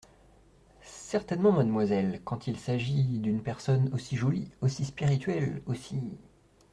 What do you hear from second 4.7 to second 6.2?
spirituelle, aussi…